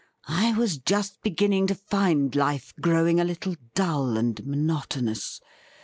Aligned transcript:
I 0.27 0.53
was 0.53 0.79
just 0.79 1.21
begin 1.21 1.51
ning 1.51 1.67
to 1.67 1.75
find 1.75 2.35
life 2.35 2.73
gi 2.83 2.89
owing 2.89 3.19
a 3.19 3.23
little 3.23 3.55
dull 3.75 4.17
and 4.17 4.43
monotonous. 4.47 5.39